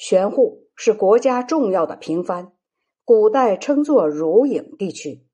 [0.00, 2.52] 玄户是国家重要的平藩，
[3.04, 5.26] 古代称作汝影地区。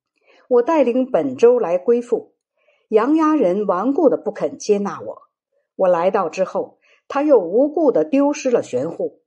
[0.48, 2.32] 我带领本州来归附，
[2.88, 5.22] 杨家人顽固的不肯接纳我。
[5.76, 9.20] 我来到之后，他又无故的丢失了玄户。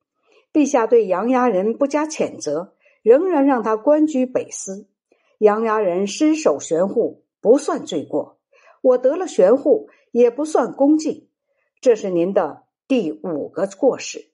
[0.51, 4.89] 陛下对杨家人不加谴责，仍然让他官居北司。
[5.37, 8.39] 杨家人失守玄户不算罪过，
[8.81, 11.29] 我得了玄户也不算功绩。
[11.79, 14.28] 这是您的第五个过失。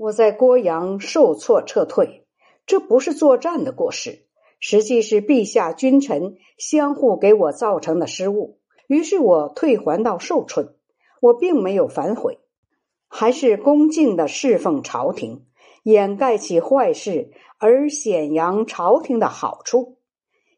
[0.00, 2.24] 我在郭阳受挫撤退，
[2.64, 4.24] 这不是作战的过失，
[4.58, 8.60] 实际是陛下君臣相互给我造成的失误。
[8.86, 10.74] 于是我退还到寿春，
[11.20, 12.38] 我并没有反悔，
[13.08, 15.44] 还是恭敬的侍奉朝廷，
[15.82, 19.98] 掩盖起坏事而显扬朝廷的好处。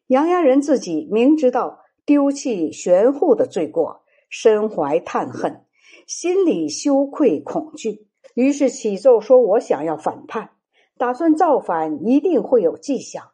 [0.07, 5.65] 杨家人自己明知道丢弃玄户的罪过，身怀叹恨，
[6.07, 8.07] 心里羞愧恐惧。
[8.35, 10.51] 于是启奏说：“我想要反叛，
[10.97, 13.31] 打算造反，一定会有迹象。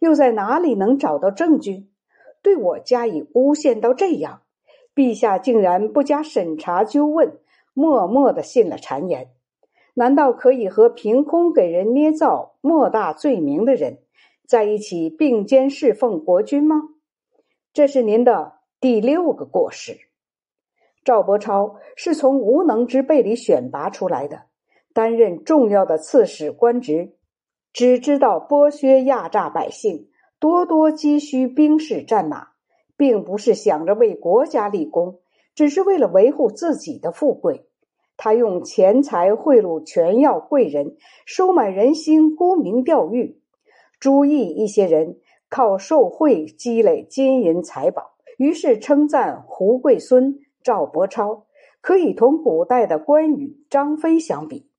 [0.00, 1.88] 又在哪里能找到证据，
[2.42, 4.42] 对我加以诬陷到这样？
[4.94, 7.38] 陛下竟然不加审查纠问，
[7.74, 9.30] 默默的信了谗言？
[9.94, 13.98] 难道可以和凭空给人捏造莫大罪名的人
[14.46, 16.76] 在一起并肩侍奉国君吗？
[17.72, 19.98] 这是您的第六个过失。”
[21.02, 24.42] 赵伯超是从无能之辈里选拔出来的，
[24.92, 27.14] 担任重要的刺史官职，
[27.72, 32.48] 只知道剥削压榨百姓，多多积蓄兵士战马，
[32.96, 35.20] 并不是想着为国家立功，
[35.54, 37.66] 只是为了维护自己的富贵。
[38.16, 43.40] 他用钱财贿赂权要贵人，收买人心，沽名钓誉。
[43.98, 45.18] 朱毅一些人
[45.48, 50.38] 靠受贿积累金银财宝，于是称赞胡贵孙。
[50.62, 51.46] 赵伯超
[51.80, 54.69] 可以同古代的关羽、张飞相比，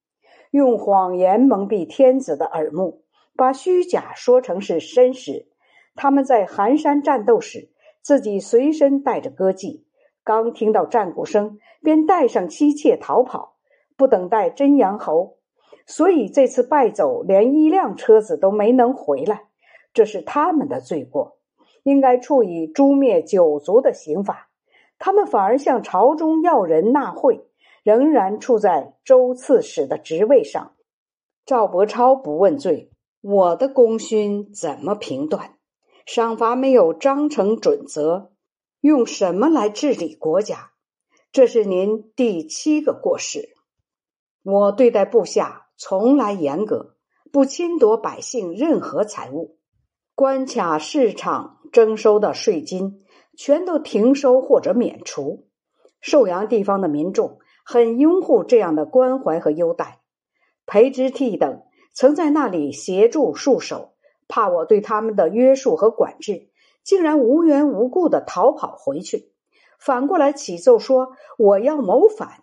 [0.52, 5.48] 用谎言蒙蔽天子的耳目，把虚假说成是真实。
[5.94, 7.70] 他们在寒山战斗时，
[8.02, 9.84] 自己随身带着歌妓，
[10.22, 13.56] 刚听到战鼓声，便带上妻妾逃跑，
[13.96, 15.38] 不等待真阳侯，
[15.86, 19.44] 所以这次败走，连一辆车子都没能回来。
[19.94, 21.38] 这是他们的罪过，
[21.82, 24.50] 应该处以诛灭九族的刑罚。
[24.98, 27.46] 他们反而向朝中要人纳贿，
[27.82, 30.74] 仍然处在州刺史的职位上。
[31.44, 35.56] 赵伯超不问罪，我的功勋怎么评断？
[36.06, 38.32] 赏罚没有章程准则，
[38.80, 40.72] 用什么来治理国家？
[41.32, 43.50] 这是您第七个过失。
[44.42, 46.96] 我对待部下从来严格，
[47.30, 49.58] 不侵夺百姓任何财物，
[50.14, 52.98] 关卡市场征收的税金。
[53.34, 55.48] 全都停收或者免除。
[56.02, 60.00] 寿阳地方的民众很拥护这样的关怀和优待。
[60.66, 61.62] 裴之悌等
[61.92, 63.92] 曾在那里协助戍守，
[64.28, 66.48] 怕我对他们的约束和管制，
[66.82, 69.32] 竟然无缘无故的逃跑回去，
[69.78, 72.42] 反过来启奏说我要谋反。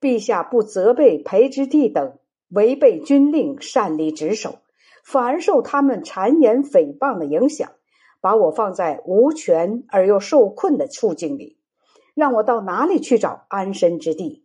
[0.00, 2.18] 陛下不责备裴之悌等
[2.48, 4.56] 违背军令擅离职守，
[5.04, 7.70] 反而受他们谗言诽谤的影响。
[8.20, 11.58] 把我放在无权而又受困的处境里，
[12.14, 14.41] 让我到哪里去找安身之地？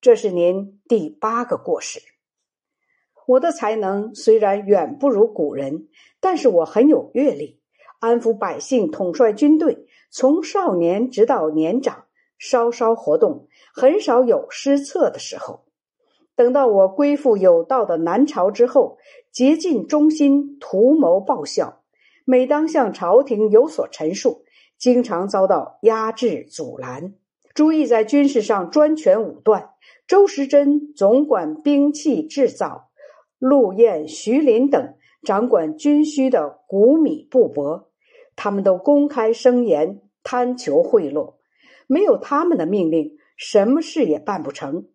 [0.00, 2.00] 这是您第八个过失。
[3.26, 5.88] 我的才能虽然远不如古人，
[6.20, 7.60] 但是我很有阅历，
[7.98, 12.04] 安抚百姓、统帅军队，从少年直到年长，
[12.38, 15.64] 稍稍活动，很少有失策的时候。
[16.36, 18.98] 等到我归附有道的南朝之后，
[19.32, 21.82] 竭尽忠心，图谋报效。
[22.24, 24.44] 每当向朝廷有所陈述，
[24.78, 27.14] 经常遭到压制阻拦。
[27.58, 29.70] 朱毅在军事上专权武断，
[30.06, 32.90] 周时珍总管兵器制造，
[33.40, 37.86] 陆彦、徐林等掌管军需的谷米布帛，
[38.36, 41.34] 他们都公开声言贪求贿赂，
[41.88, 44.86] 没有他们的命令，什么事也办不成。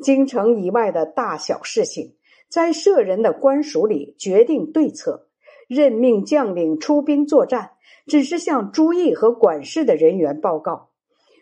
[0.00, 2.16] 京城以外的大小事情，
[2.48, 5.28] 在舍人的官署里决定对策。
[5.68, 7.74] 任命将领出兵作战，
[8.08, 10.87] 只是向朱毅和管事的人员报告。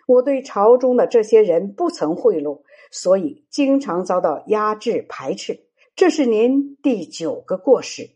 [0.06, 5.66] 我对朝中的这些人不曾贿赂，所以经常遭到压制排斥。
[5.94, 8.10] 这是您第九个过失。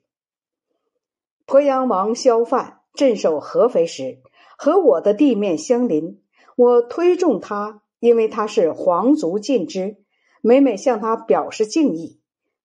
[1.47, 4.21] 鄱阳王萧范镇守合肥时，
[4.57, 6.23] 和我的地面相邻，
[6.57, 9.97] 我推重他，因为他是皇族近支，
[10.41, 12.21] 每每向他表示敬意。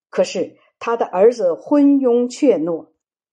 [0.10, 2.90] 可是他的儿子昏庸怯懦。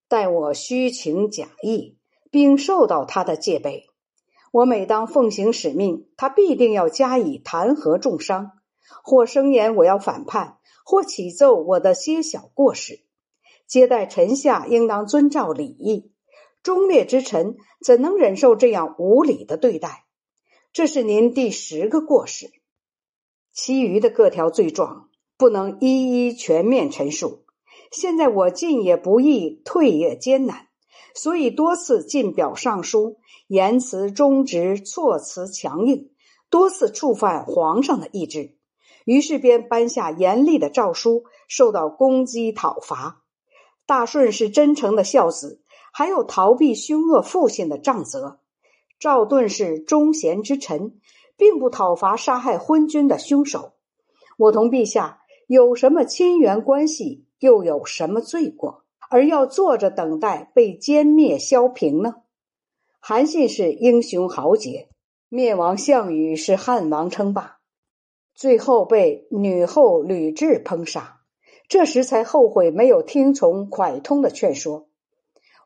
[0.08, 1.96] 待我虚情假意，
[2.30, 3.86] 并受到他的戒备。
[4.52, 8.52] 我每当奉行使命，他必定要加以弹劾重伤。
[9.02, 13.00] 或声言我要反叛，或启奏我的些小过失。
[13.66, 16.12] 接待臣下应当遵照礼义，
[16.62, 20.04] 忠烈之臣怎能忍受这样无礼的对待？
[20.74, 22.50] 这是您第十个过失。
[23.52, 25.08] 其余的各条罪状
[25.38, 27.44] 不能一一全面陈述。
[27.90, 30.68] 现在我进也不易，退也艰难，
[31.14, 36.10] 所以多次进表上书，言辞忠直，措辞强硬，
[36.50, 38.56] 多次触犯皇上的意志。
[39.04, 43.22] 于是便颁下严厉的诏书，受到攻击讨伐。
[43.84, 45.60] 大顺是真诚的孝子，
[45.92, 48.38] 还有逃避凶恶父亲的杖责。
[48.98, 51.00] 赵盾是忠贤之臣，
[51.36, 53.72] 并不讨伐杀害昏君的凶手。
[54.38, 57.26] 我同陛下有什么亲缘关系？
[57.40, 58.81] 又有什么罪过，
[59.12, 62.14] 而要坐着等待被歼灭削平呢？
[62.98, 64.88] 韩信是英雄豪杰，
[65.28, 67.58] 灭亡项羽是汉王称霸，
[68.34, 71.20] 最后被女后吕雉烹杀，
[71.68, 74.88] 这时才后悔没有听从蒯通的劝说。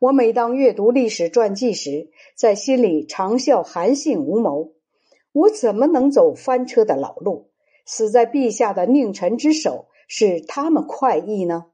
[0.01, 4.73] 我每当阅读历史传记时，在心里常笑韩信无谋。
[5.31, 7.53] 我怎么能走翻车的老路，
[7.85, 9.87] 死在陛下的佞臣之手？
[10.09, 11.67] 使他们快意呢？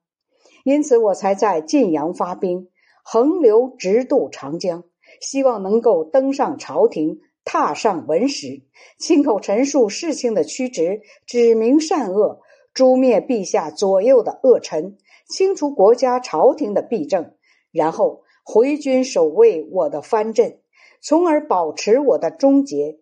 [0.64, 2.68] 因此我才在晋阳发兵，
[3.02, 4.84] 横流直渡长江，
[5.20, 8.62] 希望能够登上朝廷，踏上文史，
[8.98, 12.40] 亲口陈述事情的曲直，指明善恶，
[12.72, 14.96] 诛灭陛下左右的恶臣，
[15.28, 17.34] 清除国家朝廷的弊政，
[17.72, 20.60] 然后回军守卫我的藩镇，
[21.00, 23.00] 从而保持我的终结。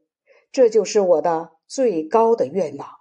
[0.53, 3.00] 这就是我的最高的愿望。